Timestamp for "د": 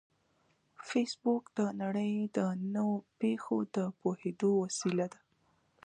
1.57-1.59, 2.37-2.39, 3.75-3.77